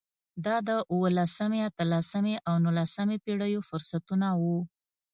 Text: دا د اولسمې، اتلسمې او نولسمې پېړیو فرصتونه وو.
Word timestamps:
دا 0.45 0.55
د 0.67 0.69
اولسمې، 0.93 1.59
اتلسمې 1.69 2.35
او 2.47 2.53
نولسمې 2.65 3.17
پېړیو 3.23 3.61
فرصتونه 3.69 4.27
وو. 4.41 4.57